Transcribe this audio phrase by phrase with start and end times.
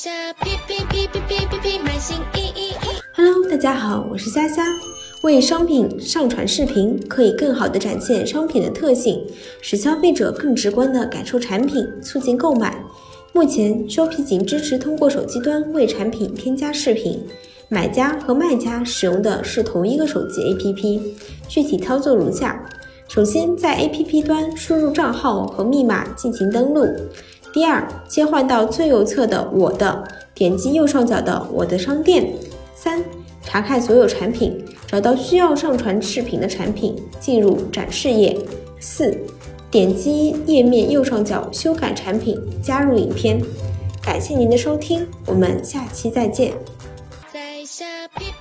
[0.00, 2.74] 下哔哔哔哔哔哔哔，满心意意意。
[3.16, 4.62] Hello，大家好，我是虾虾。
[5.24, 9.20] 为商品上传视频，可以更好的展现商品的特性，
[9.60, 12.80] 使消费者更直观的感受产品，促进购买。
[13.32, 17.20] 目前，收皮仅支持通过手机端为产品添加视频，
[17.68, 21.00] 买家和卖家使用的是同一个手机 APP。
[21.48, 22.64] 具体操作如下：
[23.08, 26.86] 首先，在 APP 端输入账号和密码进行登录。
[27.52, 32.32] 第二，切换到最右侧的“我的”，点击右上角的“我的商店”。
[32.74, 33.02] 三，
[33.42, 38.38] 查看所有产品，找到需要上传视频的产品，进入展示页。
[38.78, 39.18] 四，
[39.70, 43.40] 点击页面右上角修改产品，加入影片。
[44.02, 46.52] 感谢您的收听，我们下期再见。
[47.32, 48.32] 在下哔